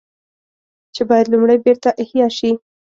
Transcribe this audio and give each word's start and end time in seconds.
چې 0.95 1.01
بايد 1.09 1.27
لومړی 1.29 1.57
بېرته 1.65 1.89
احياء 2.03 2.31
شي 2.37 2.51